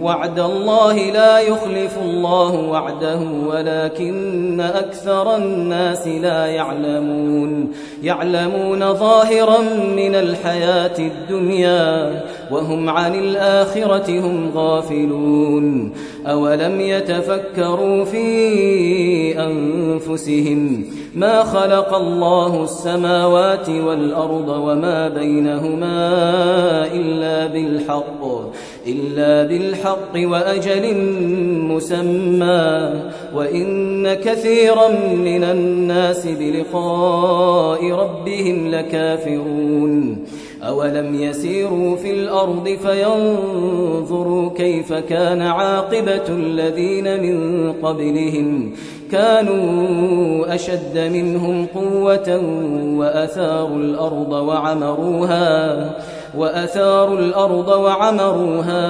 وعد 0.00 0.38
الله 0.38 1.10
لا 1.10 1.38
يخلف 1.38 1.98
الله 2.02 2.54
وعده 2.54 3.18
ولكن 3.46 4.60
أكثر 4.60 5.36
الناس 5.36 6.06
لا 6.08 6.46
يعلمون. 6.46 7.72
يعلمون 8.02 8.94
ظاهرا 8.94 9.60
من 9.96 10.14
الحياة 10.14 10.98
الدنيا 10.98 12.22
وهم 12.50 12.90
عن 12.90 13.14
الآخرة 13.14 14.20
هم 14.20 14.50
غافلون. 14.54 15.92
أولم 16.26 16.80
يتفكروا 16.80 18.04
في 18.04 18.26
أنفسهم 19.40 20.84
ما 21.14 21.42
خلق 21.42 21.94
الله 21.94 22.64
السماوات 22.64 23.68
والأرض 23.68 24.48
وما 24.48 25.08
بينهما 25.08 25.96
إلا 26.92 27.46
بالحق؟ 27.46 28.22
إلا 28.88 29.48
بالحق 29.48 30.12
وأجل 30.16 30.96
مسمى 31.74 32.92
وإن 33.34 34.14
كثيرا 34.14 34.88
من 35.14 35.44
الناس 35.44 36.26
بلقاء 36.26 37.92
ربهم 37.92 38.68
لكافرون. 38.68 40.24
أولم 40.62 41.22
يسيروا 41.22 41.96
في 41.96 42.10
الأرض 42.10 42.68
فينظروا 42.68 44.50
كيف 44.56 44.92
كان 44.92 45.42
عاقبة 45.42 46.28
الذين 46.28 47.22
من 47.22 47.72
قبلهم. 47.72 48.72
كانوا 49.12 50.54
أشد 50.54 50.98
منهم 51.12 51.66
قوة 51.66 52.40
وأثاروا 52.98 53.76
الأرض 53.76 54.32
وعمروها. 54.32 55.90
وأثاروا 56.36 57.18
الأرض 57.18 57.68
وعمروها 57.68 58.84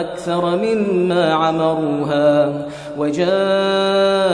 أكثر 0.00 0.56
مما 0.56 1.34
عمروها 1.34 2.66
وجاءتهم 2.98 4.32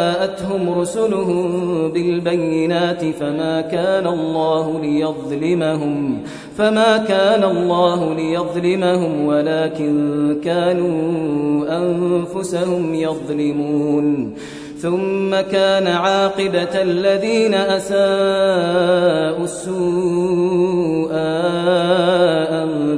رسلهم 0.80 1.92
بالبينات 1.92 3.04
فما 3.04 3.60
كان 3.60 4.06
الله 4.06 4.80
ليظلمهم 4.80 6.22
فما 6.56 6.96
كان 6.96 7.44
الله 7.44 8.14
ليظلمهم 8.14 9.26
ولكن 9.26 10.36
كانوا 10.44 11.76
أنفسهم 11.76 12.94
يظلمون 12.94 14.34
ثم 14.80 15.40
كان 15.40 15.86
عاقبة 15.86 16.82
الذين 16.82 17.54
أساءوا 17.54 19.44
السوء 19.44 20.77
أن 21.18 22.37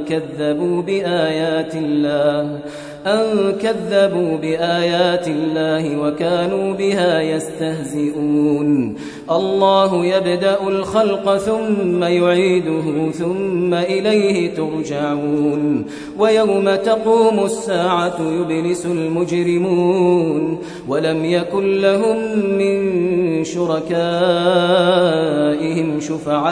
كذبوا 0.09 0.81
بآيات 0.81 1.75
الله 1.75 2.59
أن 3.05 3.53
كذبوا 3.61 4.37
بآيات 4.37 5.27
الله 5.27 5.97
وكانوا 6.01 6.73
بها 6.73 7.21
يستهزئون. 7.21 8.95
الله 9.31 10.05
يبدأ 10.05 10.57
الخلق 10.67 11.37
ثم 11.37 12.03
يعيده 12.03 13.11
ثم 13.11 13.73
إليه 13.73 14.55
ترجعون. 14.55 15.85
ويوم 16.19 16.75
تقوم 16.75 17.45
الساعة 17.45 18.17
يبلس 18.21 18.85
المجرمون. 18.85 20.57
ولم 20.87 21.25
يكن 21.25 21.81
لهم 21.81 22.39
من 22.57 22.81
شركائهم 23.43 23.91
شفعاء 25.99 26.51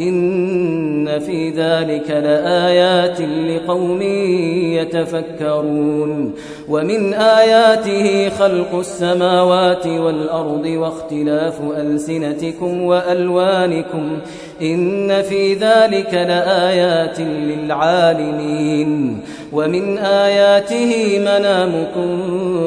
إن 0.00 1.18
في 1.18 1.50
ذلك 1.50 2.10
لآيات 2.10 3.20
لقوم 3.20 4.02
يتفكرون. 4.72 6.32
ومن 6.68 7.14
آياته 7.14 8.28
خلق 8.28 8.74
السماوات 8.74 9.86
والأرض 9.86 10.66
واختلاف 10.66 11.60
ألسنتكم 11.76 12.82
وألوانكم. 12.82 14.18
إن 14.62 15.22
في 15.22 15.54
ذلك 15.54 16.14
لآيات 16.14 17.20
للعالمين. 17.20 19.20
ومن 19.52 19.98
آياته 19.98 21.18
منامكم 21.18 22.08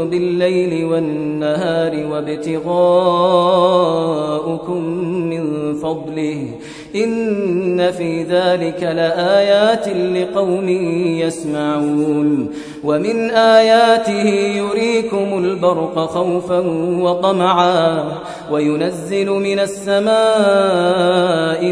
بالليل 0.10 0.86
والنهار 0.86 2.08
وابتغاؤكم 2.12 2.72
من 5.30 5.74
فضله. 5.74 6.48
إن 6.96 7.92
في 7.92 8.24
ذلك 8.24 8.84
لآيات 8.84 9.88
لقوم 9.88 10.70
يسمعون 11.20 12.52
ومن 12.84 13.30
آياته 13.32 14.30
يريكم 14.58 15.38
البرق 15.44 16.00
خوفا 16.00 16.60
وطمعا 17.02 18.04
وينزل 18.52 19.30
من 19.30 19.60
السماء 19.60 20.92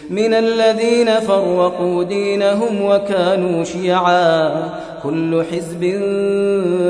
من 0.11 0.33
الذين 0.33 1.19
فرقوا 1.19 2.03
دينهم 2.03 2.85
وكانوا 2.85 3.63
شيعا. 3.63 4.51
كل 5.03 5.43
حزب 5.51 5.79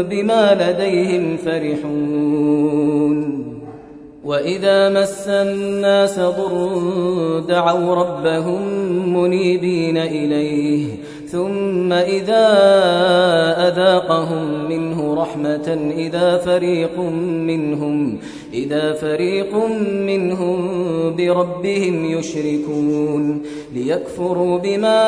بما 0.10 0.58
لديهم 0.62 1.38
فرحون. 1.38 3.42
وإذا 4.24 4.90
مس 4.90 5.28
الناس 5.28 6.20
ضر 6.20 6.70
دعوا 7.40 7.96
ربهم 7.96 8.62
منيبين 9.18 9.98
إليه. 9.98 10.88
ثم 11.28 11.94
إذا 11.94 12.48
أذاقهم 13.68 14.70
منه 14.70 15.01
رحمة 15.22 15.92
إذا 15.98 16.38
فريق 16.38 17.00
منهم 17.50 18.18
إذا 18.54 18.94
فريق 18.94 19.56
منهم 19.92 20.60
بربهم 21.16 22.06
يشركون. 22.06 23.44
ليكفروا 23.74 24.60
بما 24.60 25.00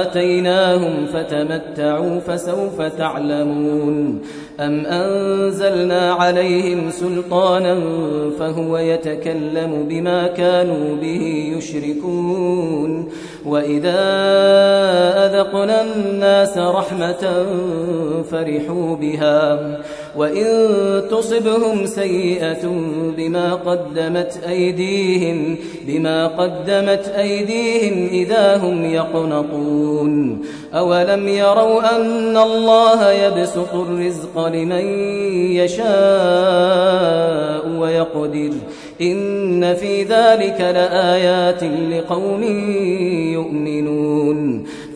آتيناهم 0.00 1.06
فتمتعوا 1.06 2.20
فسوف 2.20 2.82
تعلمون. 2.82 4.20
أم 4.60 4.86
أنزلنا 4.86 6.12
عليهم 6.12 6.90
سلطانا 6.90 7.80
فهو 8.38 8.78
يتكلم 8.78 9.86
بما 9.88 10.26
كانوا 10.26 10.96
به 10.96 11.54
يشركون. 11.56 13.08
وإذا 13.46 14.00
أذقنا 15.26 15.82
الناس 15.82 16.58
رحمة 16.58 17.46
فرحوا 18.68 18.96
بها 18.96 19.78
وإن 20.16 20.68
تصبهم 21.10 21.86
سيئة 21.86 22.68
بما 23.16 23.54
قدمت 23.54 24.40
أيديهم 24.48 25.56
بما 25.86 26.26
قدمت 26.26 27.08
أيديهم 27.18 28.08
إذا 28.12 28.56
هم 28.56 28.84
يقنطون. 28.84 30.40
أولم 30.74 31.28
يروا 31.28 31.96
أن 31.96 32.36
الله 32.36 33.12
يبسط 33.12 33.74
الرزق 33.74 34.46
لمن 34.46 34.84
يشاء 35.52 35.88
ويقدر. 37.80 38.52
إن 39.00 39.74
في 39.74 40.02
ذلك 40.02 40.60
لآيات 40.60 41.64
لقوم 41.64 42.42
يؤمنون. 43.32 44.64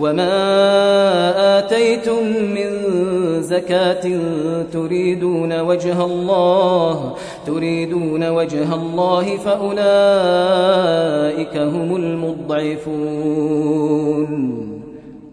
وما 0.00 1.58
آتيتم 1.58 2.26
من 2.54 2.70
زكاة 3.42 4.18
تريدون 4.72 5.60
وجه 5.60 6.04
الله 6.04 7.14
تريدون 7.46 8.28
وجه 8.28 8.74
الله 8.74 9.36
فأولئك 9.36 9.76
هم 11.56 11.96
المضعفون. 11.96 13.60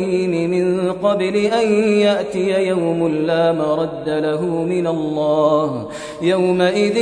الجحيم 0.00 0.50
من 0.50 0.92
قبل 0.92 1.36
أن 1.36 1.72
يأتي 1.82 2.66
يوم 2.66 3.08
لا 3.08 3.52
مرد 3.52 4.08
له 4.08 4.44
من 4.44 4.86
الله. 4.86 5.88
يومئذ 6.22 6.96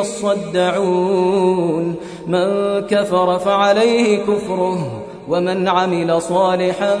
يصدعون. 0.00 1.94
من 2.26 2.80
كفر 2.80 3.38
فعليه 3.38 4.18
كفره 4.18 5.02
ومن 5.28 5.68
عمل 5.68 6.22
صالحا 6.22 6.98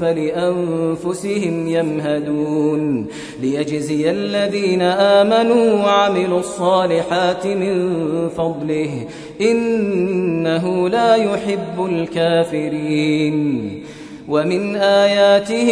فلأنفسهم 0.00 1.68
يمهدون. 1.68 3.06
ليجزي 3.40 4.10
الذين 4.10 4.82
آمنوا 4.82 5.84
وعملوا 5.84 6.40
الصالحات 6.40 7.46
من 7.46 7.98
فضله 8.28 9.06
إنه 9.40 10.88
لا 10.88 11.14
يحب 11.14 11.86
الكافرين. 11.90 13.82
ومن 14.28 14.76
آياته 14.76 15.70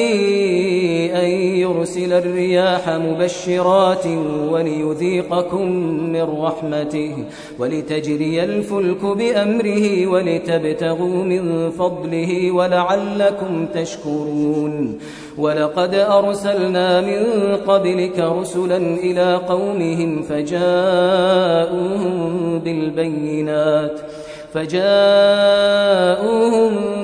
أن 1.23 1.29
يرسل 1.61 2.13
الرياح 2.13 2.89
مبشرات 2.89 4.07
وليذيقكم 4.51 5.71
من 6.13 6.23
رحمته 6.23 7.15
ولتجري 7.59 8.45
الفلك 8.45 9.05
بأمره 9.05 10.07
ولتبتغوا 10.07 11.25
من 11.25 11.71
فضله 11.71 12.51
ولعلكم 12.51 13.67
تشكرون. 13.75 14.99
ولقد 15.39 15.95
أرسلنا 15.95 17.01
من 17.01 17.25
قبلك 17.67 18.19
رسلا 18.19 18.77
إلى 18.77 19.35
قومهم 19.35 20.23
فجاءوهم 20.23 21.79
بالبينات. 22.65 24.01
فجاءوهم 24.55 24.87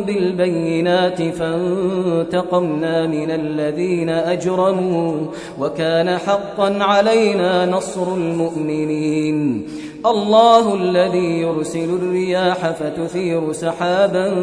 بالبينات 0.07 1.23
فانتقمنا 1.23 3.07
من 3.07 3.31
الذين 3.31 4.09
أجرموا 4.09 5.27
وكان 5.59 6.19
حقا 6.19 6.79
علينا 6.81 7.67
نصر 7.67 8.15
المؤمنين. 8.15 9.69
الله 10.07 10.75
الذي 10.75 11.41
يرسل 11.41 11.85
الرياح 12.03 12.71
فتثير 12.71 13.53
سحابا 13.53 14.35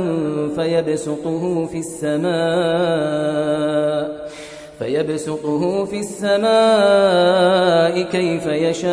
فيبسطه 0.55 1.65
في 1.65 1.77
السماء. 1.79 2.29
فيبسطه 4.79 5.85
في 5.85 5.99
السماء 5.99 8.01
كيف 8.01 8.45
يشاء 8.45 8.89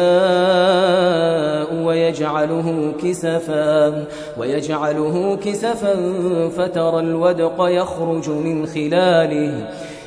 ويجعله 1.85 2.93
كسفا 3.03 4.05
ويجعله 4.39 5.39
كسفا 5.45 5.95
فترى 6.57 7.01
الودق 7.01 7.57
يخرج 7.59 8.31
من 8.31 8.67
خلاله. 8.67 9.69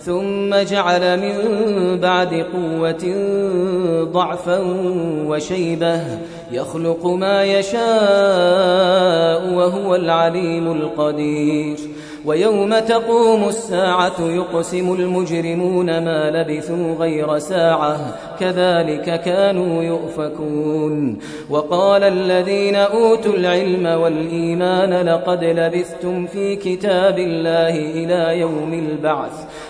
ثم 0.00 0.54
جعل 0.54 1.20
من 1.20 1.36
بعد 2.00 2.34
قوة 2.34 3.14
ضعفا 4.12 4.58
وشيبة 5.26 6.00
يخلق 6.52 7.06
ما 7.06 7.44
يشاء 7.44 7.78
وهو 9.54 9.94
العليم 9.94 10.72
القدير. 10.72 11.76
ويوم 12.26 12.78
تقوم 12.78 13.48
الساعة 13.48 14.20
يقسم 14.20 14.92
المجرمون 14.92 16.04
ما 16.04 16.30
لبثوا 16.30 16.94
غير 16.98 17.38
ساعة 17.38 17.96
كذلك 18.40 19.20
كانوا 19.20 19.82
يؤفكون. 19.82 21.18
وقال 21.50 22.02
الذين 22.02 22.74
أوتوا 22.74 23.32
العلم 23.32 23.86
والإيمان 23.86 25.06
لقد 25.06 25.44
لبثتم 25.44 26.26
في 26.26 26.56
كتاب 26.56 27.18
الله 27.18 27.78
إلى 27.78 28.40
يوم 28.40 28.72
البعث. 28.72 29.32